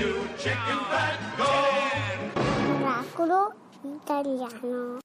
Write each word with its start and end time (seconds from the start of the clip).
you 0.00 0.12
chicken 0.38 0.78
fat, 0.90 1.16
go! 1.36 1.50
Oracolo 2.88 3.42
italiano. 3.84 5.00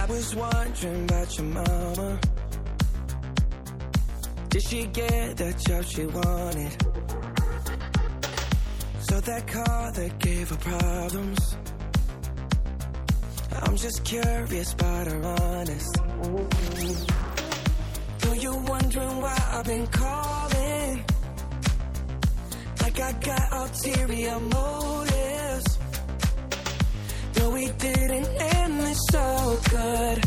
I 0.00 0.04
was 0.12 0.34
wondering 0.34 1.04
about 1.04 1.38
your 1.38 1.46
mama. 1.46 2.20
Did 4.50 4.62
she 4.62 4.80
get 4.86 5.36
the 5.36 5.50
job 5.66 5.84
she 5.84 6.04
wanted? 6.06 6.72
So 9.08 9.20
that 9.20 9.46
car 9.46 9.92
that 9.92 10.18
gave 10.18 10.50
her 10.50 10.56
problems. 10.56 11.56
I'm 13.62 13.76
just 13.76 14.04
curious 14.04 14.72
about 14.74 15.06
her 15.06 15.22
honest. 15.24 15.92
Know 18.24 18.34
you're 18.34 18.62
wondering 18.72 19.16
why 19.24 19.38
I've 19.54 19.64
been 19.64 19.86
I 23.02 23.12
got 23.12 23.52
ulterior 23.52 24.38
motives. 24.40 25.78
No, 27.38 27.50
we 27.50 27.66
didn't 27.78 28.28
end 28.56 28.80
this 28.80 28.98
so 29.10 29.58
good. 29.70 30.18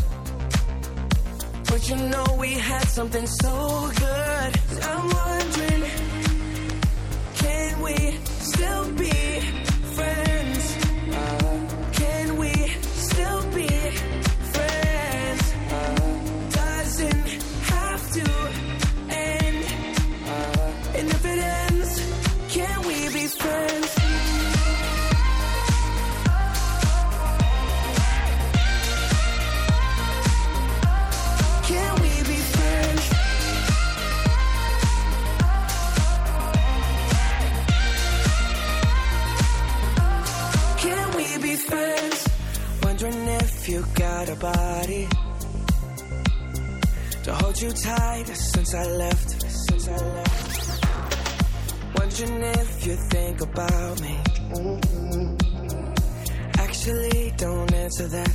But 1.68 1.88
you 1.88 1.96
know 1.96 2.26
we 2.38 2.52
had 2.54 2.84
something 2.88 3.26
so 3.26 3.90
good. 3.96 4.50
I'm 4.82 5.08
wondering, 5.08 5.82
tight 47.84 48.26
since 48.28 48.74
I 48.74 48.84
left. 48.84 49.30
Since 49.42 49.88
I 49.88 49.98
left. 50.16 50.84
Wondering 51.98 52.42
if 52.42 52.86
you 52.86 52.96
think 53.12 53.40
about 53.42 54.00
me. 54.00 54.14
Actually, 56.64 57.34
don't 57.36 57.72
answer 57.74 58.08
that. 58.08 58.34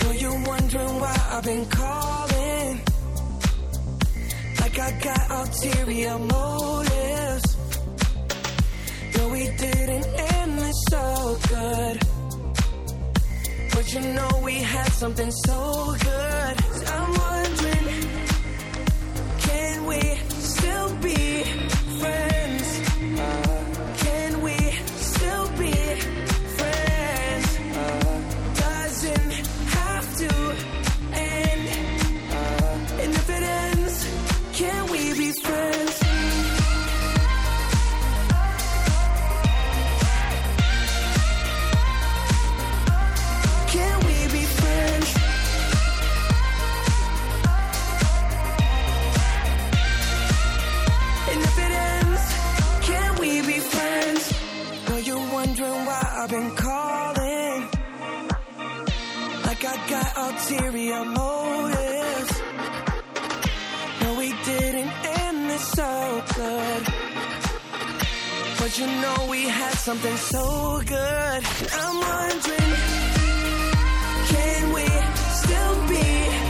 Know 0.00 0.12
you're 0.22 0.42
wondering 0.50 0.94
why 1.02 1.16
I've 1.32 1.44
been 1.44 1.66
calling. 1.66 2.80
Like 4.60 4.78
I 4.78 4.90
got 5.06 5.22
ulterior 5.30 6.18
motives. 6.18 7.46
No, 9.16 9.28
we 9.28 9.44
didn't 9.64 10.06
end 10.34 10.58
this 10.58 10.78
so 10.90 11.38
good. 11.48 12.13
You 13.94 14.00
know 14.00 14.40
we 14.42 14.54
had 14.54 14.88
something 14.88 15.30
so 15.30 15.94
good. 16.00 17.03
I've 56.16 56.30
been 56.30 56.54
calling. 56.54 57.68
Like 59.46 59.64
I 59.64 59.76
got 59.90 60.08
ulterior 60.16 61.04
motives. 61.04 62.32
No, 64.00 64.14
we 64.18 64.28
didn't 64.44 64.92
end 65.04 65.50
this 65.50 65.66
so 65.72 66.22
good. 66.36 66.82
But 68.58 68.78
you 68.78 68.86
know 68.86 69.26
we 69.28 69.42
had 69.42 69.74
something 69.74 70.16
so 70.16 70.80
good. 70.86 71.42
I'm 71.82 71.96
wondering, 72.12 72.74
can 74.30 74.72
we 74.72 74.86
still 75.42 75.76
be 75.88 76.43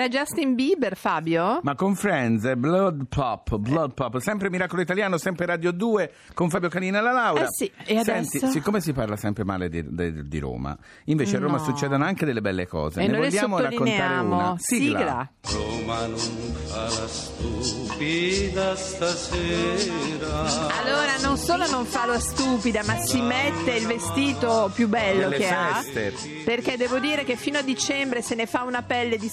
Era 0.00 0.08
Justin 0.08 0.54
Bieber, 0.54 0.96
Fabio? 0.96 1.60
Ma 1.62 1.74
con 1.74 1.94
Friends, 1.94 2.46
eh, 2.46 2.56
Blood 2.56 3.04
Pop, 3.06 3.54
Blood 3.58 3.92
Pop, 3.92 4.16
sempre 4.16 4.48
Miracolo 4.48 4.80
Italiano, 4.80 5.18
sempre 5.18 5.44
Radio 5.44 5.72
2, 5.72 6.10
con 6.32 6.48
Fabio 6.48 6.70
Canina 6.70 7.00
e 7.00 7.02
la 7.02 7.12
Laura. 7.12 7.44
Eh 7.44 7.48
sì, 7.50 7.70
e 7.84 8.02
Senti, 8.02 8.10
adesso? 8.38 8.46
siccome 8.48 8.80
si 8.80 8.94
parla 8.94 9.16
sempre 9.16 9.44
male 9.44 9.68
di, 9.68 9.84
di- 9.86 10.26
di 10.26 10.38
Roma, 10.38 10.74
invece 11.04 11.36
a 11.36 11.40
Roma 11.40 11.58
No. 11.58 11.64
succedono 11.64 12.02
anche 12.04 12.24
delle 12.24 12.40
belle 12.40 12.66
cose. 12.66 13.00
E 13.00 13.08
ne 13.08 13.12
noi 13.12 13.20
le 13.20 13.28
vogliamo 13.28 13.58
raccontare 13.58 13.98
sottolineiamo. 13.98 14.34
una? 14.36 14.54
Sigla. 14.58 15.30
Roma 15.52 16.06
non 16.06 16.16
fa 16.16 16.82
la 16.82 17.06
stupida 17.06 18.76
stasera. 18.76 20.78
Allora, 20.82 21.16
non 21.22 21.36
solo 21.36 21.68
non 21.68 21.84
fa 21.84 22.06
la 22.06 22.18
stupida, 22.18 22.82
ma 22.86 22.96
si 23.00 23.20
mette 23.20 23.72
il 23.74 23.86
vestito 23.86 24.70
più 24.74 24.88
bello 24.88 25.28
Delle 25.28 25.36
che 25.36 25.44
feste. 25.44 26.06
ha. 26.06 26.42
Perché 26.46 26.78
devo 26.78 26.98
dire 26.98 27.24
che 27.24 27.36
fino 27.36 27.58
a 27.58 27.62
dicembre 27.62 28.22
se 28.22 28.34
ne 28.34 28.46
fa 28.46 28.62
una 28.62 28.80
pelle 28.82 29.18
di 29.18 29.28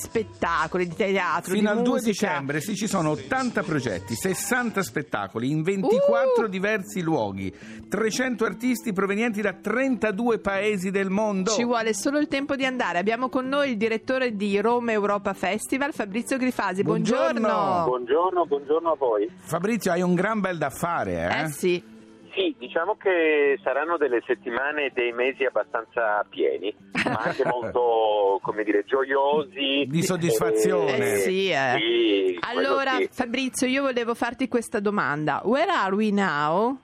spettacoli, 0.58 0.88
di 0.88 0.96
teatro, 0.96 1.54
Fino 1.54 1.72
di 1.72 1.78
al 1.78 1.84
2 1.84 1.94
musica. 1.94 2.10
dicembre 2.28 2.62
sì, 2.62 2.76
ci 2.76 2.88
sono 2.88 3.12
80 3.12 3.64
progetti, 3.64 4.16
60 4.16 4.82
spettacoli 4.82 5.50
in 5.52 5.62
24 5.62 6.46
Uh! 6.46 6.48
diversi 6.48 7.02
luoghi, 7.02 7.54
300 7.88 8.44
artisti 8.46 8.94
provenienti 8.94 9.42
da 9.42 9.54
32 9.54 10.40
paesi 10.40 10.90
del 10.92 11.10
mondo. 11.10 11.52
Ci 11.52 11.64
vuole 11.64 11.94
solo 11.94 12.18
il 12.20 12.28
tempo 12.28 12.56
di 12.56 12.66
andare. 12.66 12.98
Abbiamo 13.00 13.30
con 13.30 13.48
noi 13.48 13.72
il 13.72 13.78
direttore 13.78 14.36
di 14.36 14.60
Roma 14.60 14.92
Europa 14.92 15.34
Festival, 15.34 15.94
Fabrizio 15.94 16.38
Grifasi. 16.38 16.84
Buongiorno. 16.84 17.40
Buongiorno. 17.40 17.84
Buongiorno, 17.86 18.46
buongiorno 18.46 18.92
a 18.92 18.96
voi. 18.96 19.30
Fabrizio, 19.38 19.92
hai 19.92 20.02
un 20.02 20.16
gran 20.16 20.40
bel 20.40 20.58
da 20.58 20.70
fare, 20.70 21.30
eh? 21.30 21.42
Eh 21.44 21.48
sì. 21.50 21.96
Sì, 22.38 22.54
diciamo 22.60 22.96
che 22.98 23.60
saranno 23.64 23.98
delle 23.98 24.22
settimane 24.28 24.86
e 24.86 24.92
dei 24.94 25.12
mesi 25.12 25.44
abbastanza 25.44 26.24
pieni, 26.30 26.72
ma 27.06 27.16
anche 27.18 27.42
molto, 27.50 28.40
come 28.44 28.64
dire, 28.64 28.84
gioiosi. 28.86 29.88
Di 29.88 30.04
soddisfazione. 30.04 31.14
Eh 31.14 31.16
sì, 31.18 31.50
eh. 31.50 31.78
Sì, 31.80 32.40
Allora, 32.42 32.98
sì. 32.98 33.10
Fabrizio, 33.12 33.66
io 33.66 33.82
volevo 33.82 34.14
farti 34.14 34.48
questa 34.48 34.80
domanda. 34.80 35.42
Where 35.46 35.72
are 35.72 35.96
we 35.96 36.12
now? 36.12 36.78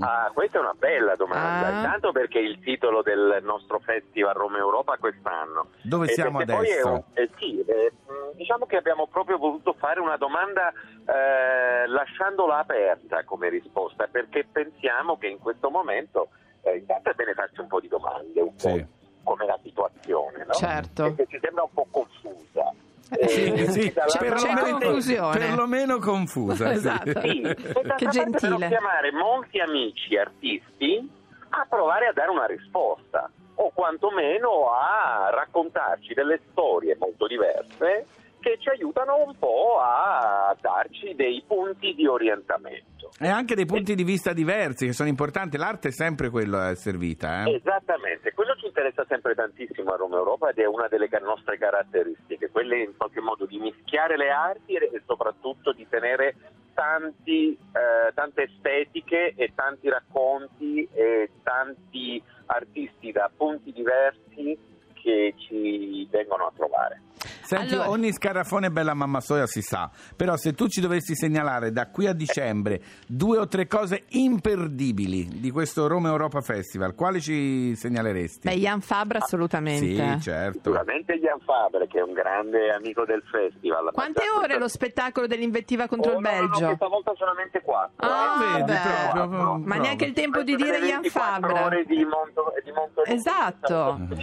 Ah, 0.00 0.30
questa 0.34 0.58
è 0.58 0.60
una 0.60 0.74
bella 0.76 1.14
domanda. 1.16 1.66
Ah. 1.68 1.70
Intanto 1.82 2.12
perché 2.12 2.38
è 2.38 2.42
il 2.42 2.60
titolo 2.60 3.02
del 3.02 3.38
nostro 3.42 3.78
festival 3.80 4.34
Roma 4.34 4.58
Europa 4.58 4.96
quest'anno. 4.98 5.68
Dove 5.82 6.06
E 6.06 6.12
siamo 6.12 6.40
è 6.40 6.42
adesso? 6.42 6.88
un- 6.90 7.02
eh, 7.14 7.30
sì, 7.38 7.60
eh, 7.64 7.92
mh, 8.06 8.36
diciamo 8.36 8.66
che 8.66 8.76
abbiamo 8.76 9.06
proprio 9.06 9.38
voluto 9.38 9.72
fare 9.74 10.00
una 10.00 10.16
domanda 10.16 10.72
eh, 11.06 11.86
lasciandola 11.86 12.58
aperta 12.58 13.24
come 13.24 13.48
risposta, 13.48 14.06
perché 14.06 14.46
pensiamo 14.50 15.16
che 15.18 15.28
in 15.28 15.38
questo 15.38 15.70
momento 15.70 16.28
eh, 16.62 16.76
intanto 16.76 17.10
è 17.10 17.14
bene 17.14 17.32
farsi 17.34 17.60
un 17.60 17.66
po' 17.68 17.80
di 17.80 17.88
domande, 17.88 18.40
un 18.40 18.52
Sì. 18.58 18.68
po' 18.84 18.98
come 19.22 19.46
la 19.46 19.58
situazione, 19.62 20.44
no? 20.46 20.52
Certo. 20.52 21.02
Perché 21.04 21.26
ci 21.28 21.38
sembra 21.42 21.62
un 21.62 21.72
po' 21.72 21.86
confusa. 21.90 22.72
Eh, 23.18 23.28
Sì, 23.28 23.44
Eh, 23.52 23.68
sì, 23.70 23.92
c'è 23.92 24.18
perlomeno, 24.18 24.78
confusione. 24.78 25.38
perlomeno 25.38 25.98
confusa. 25.98 26.68
sì. 26.68 26.72
Esatto. 26.74 27.20
Sì, 27.20 27.40
Che 27.96 28.06
gentile. 28.08 28.68
chiamare 28.68 29.10
molti 29.12 29.58
amici 29.58 30.16
artisti 30.16 31.10
a 31.50 31.66
provare 31.68 32.06
a 32.06 32.12
dare 32.12 32.30
una 32.30 32.46
risposta 32.46 33.28
o 33.56 33.70
quantomeno 33.74 34.70
a 34.70 35.30
raccontarci 35.34 36.14
delle 36.14 36.40
storie 36.50 36.96
molto 36.98 37.26
diverse 37.26 38.06
che 38.40 38.58
ci 38.58 38.68
aiutano 38.68 39.22
un 39.24 39.36
po' 39.38 39.78
a 39.80 40.56
darci 40.60 41.14
dei 41.14 41.42
punti 41.46 41.94
di 41.94 42.06
orientamento. 42.06 43.10
E 43.18 43.28
anche 43.28 43.54
dei 43.54 43.66
punti 43.66 43.94
di 43.94 44.04
vista 44.04 44.32
diversi 44.32 44.86
che 44.86 44.92
sono 44.92 45.08
importanti. 45.08 45.56
L'arte 45.56 45.88
è 45.88 45.92
sempre 45.92 46.30
quello 46.30 46.56
a 46.58 46.70
essere 46.70 46.98
vita. 46.98 47.44
Eh? 47.44 47.54
Esattamente, 47.54 48.32
quello 48.32 48.54
ci 48.56 48.66
interessa 48.66 49.04
sempre 49.08 49.34
tantissimo 49.34 49.92
a 49.92 49.96
Roma 49.96 50.16
Europa 50.16 50.50
ed 50.50 50.58
è 50.58 50.66
una 50.66 50.88
delle 50.88 51.08
nostre 51.20 51.58
caratteristiche, 51.58 52.50
quelle 52.50 52.82
in 52.82 52.96
qualche 52.96 53.20
modo 53.20 53.46
di 53.46 53.58
mischiare 53.58 54.16
le 54.16 54.30
arti 54.30 54.74
e 54.74 55.02
soprattutto 55.06 55.72
di 55.72 55.86
tenere 55.88 56.34
tanti, 56.74 57.52
eh, 57.52 58.12
tante 58.14 58.44
estetiche 58.44 59.34
e 59.36 59.52
tanti 59.54 59.88
racconti 59.88 60.88
e 60.92 61.30
tanti 61.42 62.22
artisti 62.46 63.12
da 63.12 63.30
punti 63.36 63.72
diversi 63.72 64.58
che 64.94 65.34
ci 65.36 66.06
vengono 66.10 66.46
a 66.46 66.52
trovare. 66.56 67.02
Senti, 67.50 67.74
Allora- 67.74 67.90
ogni 67.90 68.12
scarafone 68.12 68.68
è 68.68 68.70
bella 68.70 68.94
mamma 68.94 69.20
soia 69.20 69.44
si 69.46 69.60
sa, 69.60 69.90
però 70.14 70.36
se 70.36 70.52
tu 70.52 70.68
ci 70.68 70.80
dovessi 70.80 71.16
segnalare 71.16 71.72
da 71.72 71.88
qui 71.88 72.06
a 72.06 72.12
dicembre 72.12 72.80
due 73.08 73.38
o 73.38 73.48
tre 73.48 73.66
cose 73.66 74.04
imperdibili 74.10 75.26
di 75.40 75.50
questo 75.50 75.88
Roma 75.88 76.10
Europa 76.10 76.40
Festival, 76.42 76.94
quali 76.94 77.20
ci 77.20 77.74
segnaleresti? 77.74 78.46
Beh, 78.48 78.54
Ian 78.54 78.80
Fabra 78.80 79.18
assolutamente. 79.18 79.84
sì, 79.84 80.20
certo. 80.20 80.58
Sicuramente 80.70 81.14
Ian 81.14 81.40
Fabre, 81.40 81.88
che 81.88 81.98
è 81.98 82.02
un 82.02 82.12
grande 82.12 82.70
amico 82.72 83.04
del 83.04 83.22
festival. 83.28 83.90
Quante 83.94 84.22
ore 84.30 84.56
lo 84.56 84.68
spettacolo 84.68 85.26
dell'invettiva 85.26 85.88
contro 85.88 86.12
Oh, 86.12 86.16
il 86.18 86.20
no, 86.20 86.30
no, 86.30 86.36
no, 86.36 86.48
Belgio? 86.48 86.66
questa 86.66 86.86
volta 86.86 87.12
solamente 87.16 87.60
quattro. 87.62 88.06
Ah, 88.08 88.54
vedi, 88.58 88.72
beh. 88.72 89.10
proprio- 89.12 89.58
Ma 89.64 89.74
neanche 89.76 90.04
il 90.04 90.12
tempo 90.12 90.42
di 90.44 90.54
dire 90.54 90.78
Ian 90.78 91.00
24 91.02 91.48
Fabra. 91.48 91.64
ore 91.64 91.84
di 91.84 92.04
monto, 92.04 92.52
di 92.62 92.70
monto 92.70 93.04
Esatto. 93.04 93.96
Molto, 93.98 94.14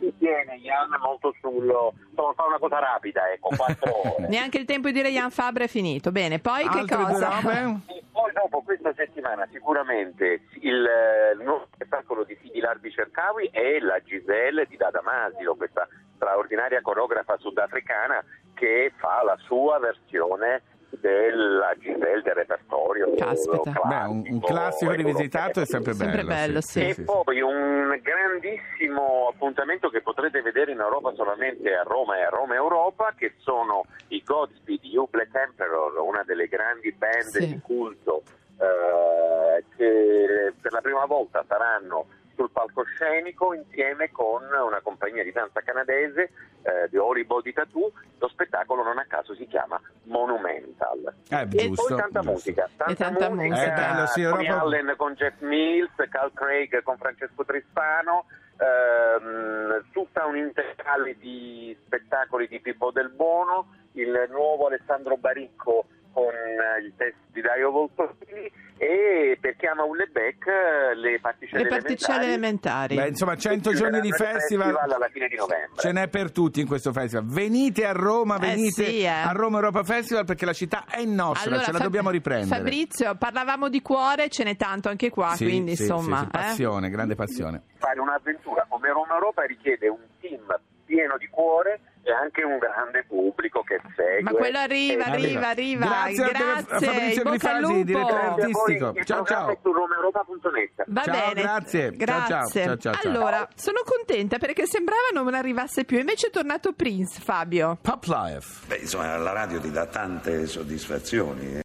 si 0.00 0.12
tiene 0.18 0.56
Ian 0.56 0.88
molto 1.00 1.34
sullo, 1.40 1.94
insomma, 2.08 2.32
fa 2.32 2.46
una 2.46 2.58
cosa 2.58 2.78
rapida, 2.78 3.30
ecco, 3.30 3.50
quattro 3.54 3.92
ore. 4.16 4.28
Neanche 4.28 4.58
il 4.58 4.64
tempo 4.64 4.88
di 4.88 4.94
dire 4.94 5.10
Ian 5.10 5.30
Fabra 5.30 5.64
è 5.64 5.68
finito. 5.68 6.10
Bene, 6.10 6.40
poi 6.40 6.66
che 6.68 6.78
Altre 6.78 6.96
due 6.96 7.04
cosa? 7.04 7.38
E 7.38 8.02
poi 8.10 8.32
dopo 8.32 8.62
questa 8.62 8.92
settimana 8.94 9.46
sicuramente 9.52 10.42
il, 10.60 10.84
eh, 10.84 11.32
il 11.38 11.44
nuovo 11.44 11.66
spettacolo 11.74 12.24
di 12.24 12.36
Sibilar 12.42 12.78
Bicercawi 12.80 13.50
è 13.52 13.78
la 13.78 14.00
Giselle 14.02 14.66
di 14.66 14.76
Dada 14.76 15.02
Masilo, 15.02 15.54
questa 15.54 15.86
straordinaria 16.16 16.80
coreografa 16.80 17.36
sudafricana 17.38 18.24
che 18.54 18.92
fa 18.96 19.22
la 19.22 19.36
sua 19.44 19.78
versione 19.78 20.62
della 20.90 21.72
Giselle 21.78 22.22
del 22.22 22.34
repertorio. 22.34 23.14
Caspita. 23.14 23.72
classico, 23.72 23.88
Beh, 23.88 24.04
un, 24.06 24.24
un 24.28 24.40
classico 24.40 24.92
rivisitato 24.92 25.60
è 25.60 25.66
sempre 25.66 25.94
bello. 25.94 26.10
Sempre 26.10 26.24
bello, 26.24 26.60
sì. 26.60 26.80
E 26.80 27.02
poi 27.02 27.40
un 27.40 27.79
grandissimo 27.98 29.28
appuntamento 29.32 29.88
che 29.90 30.00
potrete 30.02 30.42
vedere 30.42 30.72
in 30.72 30.80
Europa 30.80 31.12
solamente 31.14 31.74
a 31.74 31.82
Roma 31.82 32.18
e 32.18 32.22
a 32.22 32.28
Roma 32.28 32.54
Europa, 32.54 33.14
che 33.16 33.34
sono 33.38 33.84
i 34.08 34.22
Godspeed 34.24 34.84
You 34.84 35.08
Black 35.08 35.34
Emperor, 35.34 35.98
una 36.00 36.22
delle 36.24 36.46
grandi 36.48 36.92
band 36.92 37.22
Sì. 37.22 37.46
di 37.46 37.60
culto 37.60 38.22
eh, 38.58 39.64
che 39.76 40.52
per 40.60 40.72
la 40.72 40.80
prima 40.80 41.06
volta 41.06 41.44
saranno 41.48 42.06
sul 42.40 42.50
palcoscenico 42.50 43.52
insieme 43.52 44.10
con 44.10 44.42
una 44.44 44.80
compagnia 44.80 45.22
di 45.22 45.30
danza 45.30 45.60
canadese, 45.60 46.30
eh, 46.62 46.88
The 46.88 46.98
Holy 46.98 47.24
Body 47.24 47.52
Tattoo. 47.52 47.92
Lo 48.18 48.28
spettacolo 48.28 48.82
non 48.82 48.96
a 48.98 49.04
caso 49.04 49.34
si 49.34 49.46
chiama 49.46 49.78
Monumental. 50.04 51.12
Eh, 51.28 51.42
E 51.42 51.46
giusto, 51.68 51.86
poi 51.88 51.96
tanta 51.98 52.20
giusto. 52.20 52.32
musica, 52.32 52.68
tanta, 52.78 52.92
E 52.92 52.96
tanta 52.96 53.28
musica, 53.28 53.54
musica. 53.54 53.74
Eh, 53.74 53.92
bello, 53.92 54.06
sì, 54.06 54.22
Tony 54.22 54.46
Europa- 54.46 54.60
Allen 54.62 54.94
con 54.96 55.14
Jeff 55.14 55.38
Mills, 55.40 55.90
Cal 56.08 56.32
Craig 56.32 56.82
con 56.82 56.96
Francesco 56.96 57.44
Tristano, 57.44 58.24
ehm, 58.58 59.84
tutta 59.92 60.24
un'integrale 60.24 61.16
di 61.18 61.76
spettacoli 61.84 62.48
di 62.48 62.58
Pippo 62.60 62.90
Del 62.90 63.10
Bono, 63.10 63.74
il 63.92 64.26
nuovo 64.30 64.66
Alessandro 64.66 65.16
Baricco 65.18 65.84
con 66.12 66.24
eh, 66.32 66.84
il 66.84 66.92
testo 66.96 67.18
di 67.32 67.40
Dario 67.40 67.70
Voltolini 67.70 68.50
e 68.76 69.36
per 69.40 69.56
chi 69.56 69.66
ama 69.66 69.84
Ullebec 69.84 70.46
eh, 70.46 70.94
le 70.96 71.18
particelle 71.20 71.62
Le 71.64 71.68
particelle 71.68 72.24
elementari. 72.24 72.96
Beh, 72.96 73.08
insomma, 73.08 73.36
100 73.36 73.70
che 73.70 73.76
giorni 73.76 74.00
di 74.00 74.08
il 74.08 74.14
festival. 74.14 74.74
alla 74.76 75.08
fine 75.12 75.28
di 75.28 75.36
novembre. 75.36 75.76
Ce 75.80 75.92
n'è 75.92 76.08
per 76.08 76.32
tutti 76.32 76.60
in 76.60 76.66
questo 76.66 76.92
festival. 76.92 77.26
Venite 77.26 77.84
a 77.86 77.92
Roma, 77.92 78.36
Eh 78.36 78.40
venite 78.40 78.84
sì, 78.84 79.00
eh. 79.02 79.06
a 79.08 79.30
Roma 79.32 79.58
Europa 79.58 79.84
Festival 79.84 80.24
perché 80.24 80.44
la 80.46 80.52
città 80.54 80.84
è 80.88 81.04
nostra, 81.04 81.50
ce 81.58 81.66
la 81.66 81.72
Fab- 81.72 81.82
dobbiamo 81.82 82.10
riprendere. 82.10 82.56
Fabrizio, 82.56 83.14
parlavamo 83.16 83.68
di 83.68 83.82
cuore, 83.82 84.28
ce 84.30 84.44
n'è 84.44 84.56
tanto 84.56 84.88
anche 84.88 85.10
qua, 85.10 85.34
Sì, 85.34 85.44
quindi 85.44 85.76
sì, 85.76 85.82
insomma... 85.82 86.18
sì, 86.18 86.22
sì, 86.22 86.28
eh? 86.28 86.30
passione, 86.40 86.88
grande 86.90 87.14
passione. 87.14 87.62
fare 87.76 88.00
un'avventura 88.00 88.66
come 88.68 88.88
Roma 88.90 89.14
Europa 89.14 89.42
richiede 89.44 89.88
un 89.88 89.98
team 90.20 90.40
pieno 90.86 91.16
di 91.18 91.28
cuore 91.28 91.80
e 92.02 92.12
anche 92.12 92.42
un 92.42 92.58
grande 92.58 93.04
pubblico 93.06 93.62
che 93.62 93.80
segue. 93.94 94.22
Ma 94.22 94.32
quello 94.32 94.58
arriva, 94.58 95.04
E- 95.04 95.10
arriva, 95.10 95.48
arriva. 95.48 95.86
Grazie, 95.86 96.28
Grazie, 96.30 96.86
Fabrizio 96.86 97.22
Grifasi, 97.22 97.84
direttore 97.84 98.20
artistico. 98.20 98.94
Ciao 99.04 99.24
ciao. 99.24 99.48
è 99.50 99.58
su 99.62 99.72
romaeuropa.net. 99.72 100.84
Va 100.86 101.02
Ciao, 101.02 101.14
bene, 101.14 101.40
grazie. 101.42 101.80
Ciao, 101.96 102.06
ciao, 102.06 102.26
grazie. 102.28 102.64
ciao, 102.64 102.76
ciao, 102.76 102.92
ciao. 102.94 103.10
Allora, 103.10 103.48
sono 103.54 103.80
contenta 103.84 104.38
perché 104.38 104.66
sembrava 104.66 105.08
non 105.12 105.32
arrivasse 105.34 105.84
più, 105.84 105.98
invece 105.98 106.28
è 106.28 106.30
tornato 106.30 106.72
Prince, 106.72 107.20
Fabio. 107.20 107.78
Pop 107.80 108.04
Life. 108.04 108.66
Beh, 108.66 108.76
insomma, 108.76 109.16
la 109.16 109.32
radio 109.32 109.60
ti 109.60 109.70
dà 109.70 109.86
tante 109.86 110.46
soddisfazioni. 110.46 111.60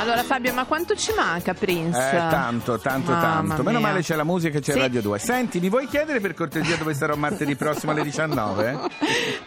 Allora 0.00 0.22
Fabio, 0.22 0.52
ma 0.54 0.64
quanto 0.64 0.94
ci 0.96 1.12
manca 1.14 1.52
Prince? 1.52 1.98
Eh, 1.98 2.16
tanto, 2.16 2.78
tanto, 2.78 3.10
Mamma 3.12 3.48
tanto. 3.48 3.62
Meno 3.62 3.78
mia. 3.78 3.88
male 3.88 4.00
c'è 4.00 4.16
la 4.16 4.24
musica 4.24 4.56
e 4.58 4.60
c'è 4.62 4.72
Sì. 4.72 4.78
Radio 4.78 5.02
2. 5.02 5.18
Senti, 5.18 5.60
mi 5.60 5.68
vuoi 5.68 5.86
chiedere 5.86 6.20
per 6.20 6.32
cortesia 6.34 6.76
dove 6.76 6.94
sarò 6.94 7.16
martedì 7.16 7.54
prossimo 7.54 7.92
alle 7.92 8.02
19? 8.02 8.78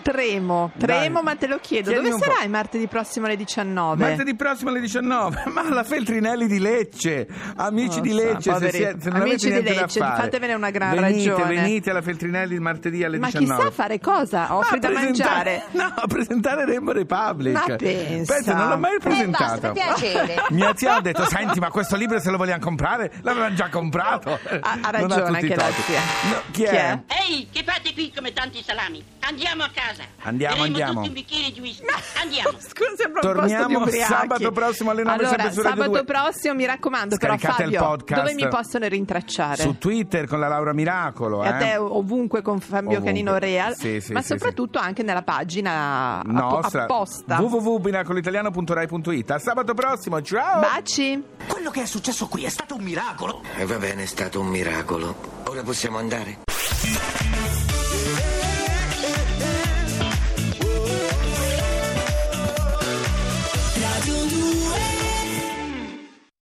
Tremo, 0.01 0.71
tremo, 0.77 1.13
Dai. 1.13 1.23
ma 1.23 1.35
te 1.35 1.47
lo 1.47 1.57
chiedo. 1.59 1.89
Chiedi 1.89 2.07
Dove 2.09 2.13
un 2.15 2.19
po'. 2.21 2.31
sarai 2.31 2.47
martedì 2.49 2.87
prossimo 2.87 3.25
alle 3.25 3.35
19? 3.35 4.03
Martedì 4.07 4.35
prossimo 4.35 4.69
alle 4.69 4.79
19, 4.81 5.43
ma 5.51 5.61
alla 5.61 5.83
Feltrinelli 5.83 6.45
di 6.47 6.59
Lecce, 6.59 7.27
amici 7.55 7.95
Non 7.99 8.01
di 8.01 8.09
so, 8.11 8.15
Lecce, 8.15 8.41
se, 8.41 8.49
poveri- 8.51 8.77
siete- 8.77 9.01
se 9.01 9.09
non 9.09 9.21
amici 9.21 9.33
avete 9.33 9.47
di 9.47 9.51
niente 9.53 9.73
da 9.73 9.81
Lecce, 9.81 9.99
fare, 9.99 10.21
fatevene 10.21 10.53
una 10.53 10.69
gran 10.69 10.89
venite, 10.99 11.29
ragione. 11.31 11.55
Venite 11.55 11.89
alla 11.89 12.01
Feltrinelli 12.01 12.59
martedì 12.59 13.03
alle 13.03 13.17
Ma 13.17 13.27
19. 13.31 13.55
chissà 13.55 13.71
fare 13.71 13.99
cosa? 13.99 14.55
Offri 14.55 14.77
Ah, 14.77 14.79
da 14.79 14.89
mangiare? 14.91 15.63
No, 15.73 15.91
a 15.95 16.07
presentare 16.07 16.65
Rainbow 16.65 16.93
Republic. 16.93 17.53
Ma 17.67 17.75
pensa. 17.75 18.53
non 18.53 18.69
l'ho 18.69 18.77
mai 18.77 18.95
Eh, 18.95 18.97
basta, 18.99 19.09
presentato. 19.09 19.59
per 19.61 19.71
piacere. 19.71 20.35
Mia 20.49 20.75
zia 20.75 20.95
ha 20.95 21.01
detto, 21.01 21.25
senti, 21.25 21.59
ma 21.59 21.69
questo 21.69 21.95
libro 21.95 22.19
se 22.19 22.29
lo 22.29 22.37
vogliamo 22.37 22.63
comprare? 22.63 23.11
L'avevano 23.21 23.55
già 23.55 23.69
comprato. 23.69 24.39
Ha- 24.61 24.77
ha 24.81 24.89
ragione 24.91 25.37
anche 25.37 25.55
la 25.55 25.71
zia. 25.71 25.99
No, 26.29 26.41
chi, 26.51 26.51
Chi 26.51 26.63
è? 26.63 26.89
è? 26.91 26.99
Ehi, 27.27 27.49
che 27.51 27.63
fate 27.63 27.93
qui 27.93 28.11
come 28.13 28.33
tanti 28.33 28.61
salami? 28.63 29.03
Andiamo 29.25 29.63
a 29.63 29.69
casa. 29.73 30.03
Andiamo, 30.23 30.55
Berremo 30.55 30.75
andiamo. 30.77 30.93
tutti 30.93 31.07
un 31.07 31.13
bicchiere 31.13 31.51
di 31.51 31.59
whisky. 31.61 31.85
Andiamo. 32.21 32.51
Scusa, 32.59 33.09
Torniamo 33.21 33.87
sabato 33.87 34.51
prossimo 34.51 34.91
alle 34.91 35.03
nove, 35.03 35.25
Allora, 35.25 35.51
sabato 35.51 35.89
2. 35.91 36.03
prossimo, 36.03 36.53
mi 36.55 36.65
raccomando, 36.65 37.15
però 37.17 37.37
Fabio, 37.37 37.79
podcast. 37.81 38.21
dove 38.21 38.33
mi 38.33 38.47
possono 38.47 38.87
rintracciare? 38.87 39.61
Su 39.61 39.77
Twitter 39.77 40.27
con 40.27 40.39
la 40.39 40.47
Laura 40.47 40.73
Miracolo. 40.73 41.43
E 41.43 41.47
a 41.47 41.55
eh. 41.55 41.59
te 41.59 41.77
ovunque 41.77 42.41
con 42.41 42.59
Fabio 42.59 42.89
Ovunque. 42.89 43.05
Canino 43.05 43.37
Real, 43.37 43.75
Sì, 43.75 44.01
sì, 44.01 44.11
ma 44.13 44.21
sì, 44.21 44.27
soprattutto 44.27 44.79
anche 44.79 45.03
nella 45.03 45.21
pagina 45.23 46.21
Nostra 46.25 46.83
apposta. 46.83 47.39
www.binacolitaliano.rai.it 47.39 49.31
A 49.31 49.39
sabato 49.39 49.73
prossimo, 49.73 50.21
ciao! 50.21 50.59
Baci! 50.59 51.21
Quello 51.47 51.69
che 51.71 51.83
è 51.83 51.85
successo 51.85 52.27
qui 52.27 52.43
è 52.43 52.49
stato 52.49 52.75
un 52.75 52.83
miracolo. 52.83 53.41
E 53.55 53.65
va 53.65 53.77
bene, 53.77 54.03
è 54.03 54.07
stato 54.07 54.39
un 54.41 54.47
miracolo. 54.47 55.15
Ora 55.45 55.61
possiamo 55.63 55.97
andare? 55.97 56.39